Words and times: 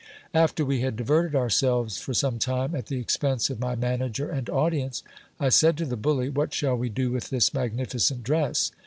After 0.33 0.65
we 0.65 0.81
had 0.81 0.95
diverted 0.95 1.35
ourselves 1.35 1.99
for 2.01 2.15
some 2.15 2.39
time 2.39 2.73
at 2.73 2.87
the 2.87 2.97
expense 2.97 3.51
of 3.51 3.59
my 3.59 3.75
manager 3.75 4.27
and 4.31 4.49
audience, 4.49 5.03
I 5.39 5.49
said 5.49 5.77
to 5.77 5.85
the 5.85 5.95
bully— 5.95 6.29
What 6.31 6.55
shall 6.55 6.75
we 6.75 6.89
do 6.89 7.11
with 7.11 7.29
this 7.29 7.53
magnificent 7.53 8.23
dress? 8.23 8.71